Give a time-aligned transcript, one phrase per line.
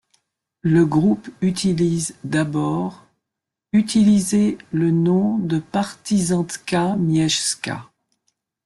[0.63, 3.05] Le groupe utilise d'abord
[3.71, 7.87] utilisé le nom de Partyzantka Miejska.